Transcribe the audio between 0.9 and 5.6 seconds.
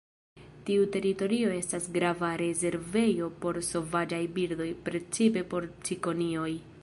teritorio estas grava rezervejo por sovaĝaj birdoj, precipe